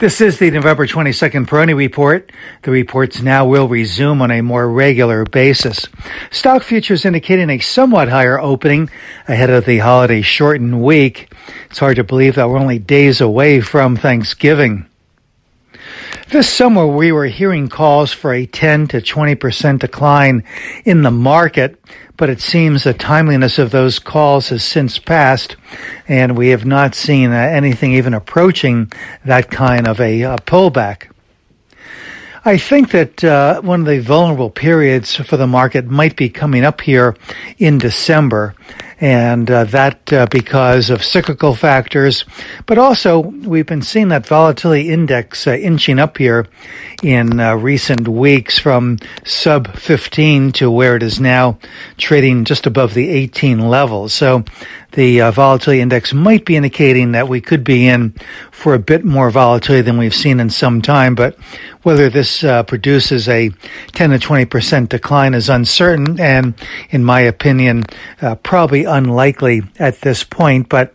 [0.00, 2.30] This is the November 22nd Peroni Report.
[2.62, 5.88] The reports now will resume on a more regular basis.
[6.30, 8.90] Stock futures indicating a somewhat higher opening
[9.26, 11.34] ahead of the holiday shortened week.
[11.68, 14.87] It's hard to believe that we're only days away from Thanksgiving.
[16.30, 20.44] This summer, we were hearing calls for a 10 to 20% decline
[20.84, 21.82] in the market,
[22.18, 25.56] but it seems the timeliness of those calls has since passed,
[26.06, 28.92] and we have not seen uh, anything even approaching
[29.24, 31.10] that kind of a uh, pullback.
[32.44, 36.62] I think that uh, one of the vulnerable periods for the market might be coming
[36.62, 37.16] up here
[37.56, 38.54] in December
[39.00, 42.24] and uh, that uh, because of cyclical factors.
[42.66, 46.46] But also, we've been seeing that volatility index uh, inching up here
[47.02, 51.58] in uh, recent weeks from sub 15 to where it is now
[51.96, 54.08] trading just above the 18 level.
[54.08, 54.44] So
[54.92, 58.14] the uh, volatility index might be indicating that we could be in
[58.50, 61.14] for a bit more volatility than we've seen in some time.
[61.14, 61.36] But
[61.82, 63.50] whether this uh, produces a
[63.92, 66.54] 10 to 20 percent decline is uncertain, and
[66.90, 67.84] in my opinion,
[68.22, 70.68] uh, probably unlikely at this point.
[70.68, 70.94] But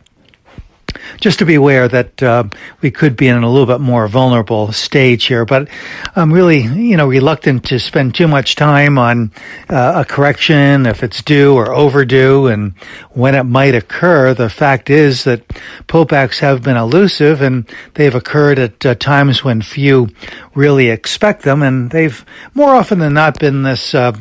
[1.20, 2.44] just to be aware that uh,
[2.82, 5.46] we could be in a little bit more vulnerable stage here.
[5.46, 5.70] But
[6.16, 9.32] I'm really, you know, reluctant to spend too much time on
[9.70, 12.74] uh, a correction if it's due or overdue and
[13.12, 14.34] when it might occur.
[14.34, 15.48] The fact is that
[15.88, 20.10] pullbacks have been elusive and they've occurred at uh, times when few
[20.56, 24.14] really expect them, and they've more often than not been this uh,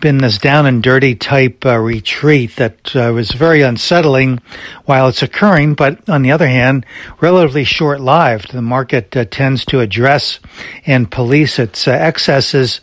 [0.00, 4.40] been this down and dirty type uh, retreat that uh, was very unsettling
[4.86, 6.86] while it's occurring, but on the other hand,
[7.20, 8.52] relatively short lived.
[8.52, 10.40] The market uh, tends to address
[10.86, 12.80] and police its uh, excesses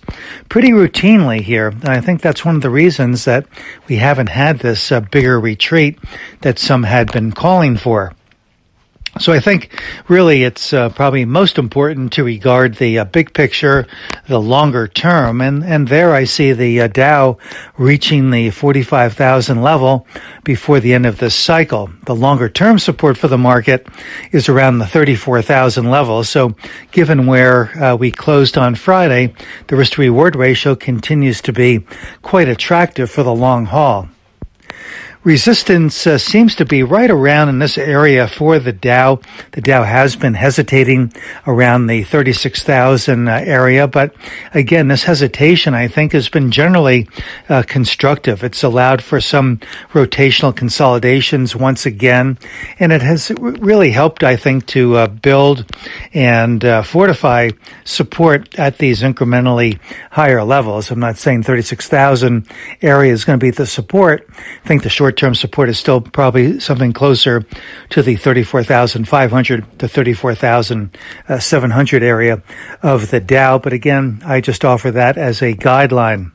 [0.49, 1.69] pretty routinely here.
[1.69, 3.45] And I think that's one of the reasons that
[3.87, 5.97] we haven't had this uh, bigger retreat
[6.41, 8.13] that some had been calling for.
[9.19, 13.87] So I think really it's uh, probably most important to regard the uh, big picture,
[14.27, 17.37] the longer term, and and there I see the uh, Dow
[17.77, 20.07] reaching the 45,000 level
[20.43, 21.89] before the end of this cycle.
[22.05, 23.87] The longer term support for the market
[24.31, 26.23] is around the 34,000 level.
[26.23, 26.55] So
[26.91, 29.33] given where uh, we closed on Friday,
[29.67, 31.85] the risk to reward ratio continues to be
[32.21, 34.09] quite attractive for the long haul
[35.23, 39.19] resistance uh, seems to be right around in this area for the Dow.
[39.51, 41.13] The Dow has been hesitating
[41.45, 44.15] around the 36,000 uh, area, but
[44.53, 47.07] again, this hesitation I think has been generally
[47.49, 48.43] uh, constructive.
[48.43, 49.57] It's allowed for some
[49.91, 52.37] rotational consolidations once again,
[52.79, 55.65] and it has really helped I think to uh, build
[56.13, 57.51] and uh, fortify
[57.83, 59.79] support at these incrementally
[60.11, 60.91] higher levels.
[60.91, 62.47] I'm not saying 36,000
[62.81, 64.27] area is going to be the support.
[64.29, 67.45] I think the short term support is still probably something closer
[67.89, 72.41] to the 34,500 to 34,700 area
[72.81, 73.59] of the Dow.
[73.59, 76.31] But again, I just offer that as a guideline.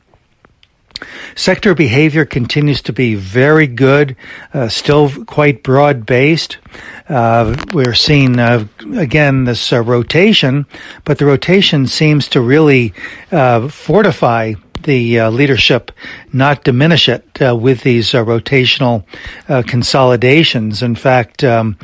[1.35, 4.15] Sector behavior continues to be very good,
[4.53, 6.57] uh, still quite broad based.
[7.09, 10.65] Uh, we're seeing, uh, again, this uh, rotation,
[11.03, 12.93] but the rotation seems to really
[13.31, 14.53] uh, fortify
[14.83, 15.91] the uh, leadership
[16.31, 19.05] not diminish it uh, with these uh, rotational
[19.47, 20.81] uh, consolidations.
[20.81, 21.77] In fact, um,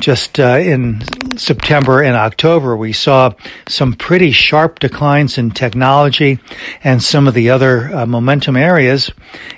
[0.00, 1.02] just uh, in
[1.36, 3.32] September and October, we saw
[3.68, 6.38] some pretty sharp declines in technology
[6.82, 9.10] and some of the other uh, momentum areas.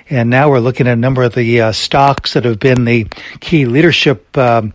[0.09, 3.07] And now we're looking at a number of the stocks that have been the
[3.39, 4.73] key leadership um,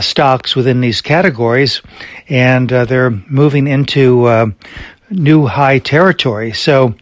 [0.00, 1.80] stocks within these categories,
[2.28, 4.54] and they're moving into
[5.10, 6.52] new high territory.
[6.52, 6.94] So,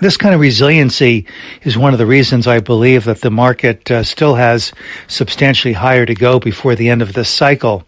[0.00, 1.26] this kind of resiliency
[1.62, 4.72] is one of the reasons I believe that the market uh, still has
[5.06, 7.84] substantially higher to go before the end of this cycle.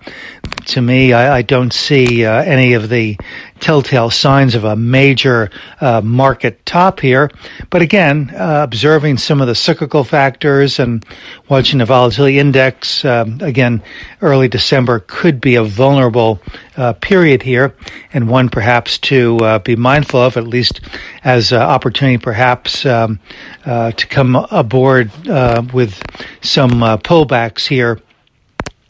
[0.67, 3.19] To me, I, I don't see uh, any of the
[3.61, 5.51] telltale signs of a major
[5.81, 7.31] uh, market top here.
[7.71, 11.05] But again, uh, observing some of the cyclical factors and
[11.49, 13.83] watching the volatility index, um, again,
[14.21, 16.41] early December could be a vulnerable
[16.77, 17.75] uh, period here
[18.13, 20.81] and one perhaps to uh, be mindful of, at least
[21.25, 23.19] as an opportunity perhaps um,
[23.67, 25.11] uh, to come aboard
[25.73, 26.01] with
[26.41, 28.01] some pullbacks here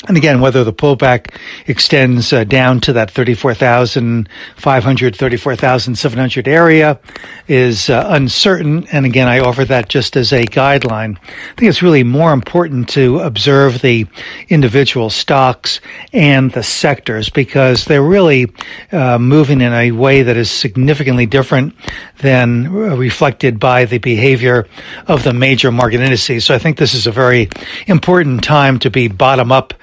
[0.08, 1.32] and again, whether the pullback
[1.66, 6.98] extends uh, down to that 34,500, 34,700 area
[7.46, 8.86] is uh, uncertain.
[8.88, 11.18] And again, I offer that just as a guideline.
[11.18, 14.06] I think it's really more important to observe the
[14.48, 15.80] individual stocks
[16.12, 18.52] and the sectors because they're really
[18.90, 21.74] uh, moving in a way that is significantly different
[22.20, 24.66] than uh, reflected by the behavior
[25.06, 26.44] of the major market indices.
[26.44, 27.48] So I think this is a very
[27.86, 29.74] important time to be bottom up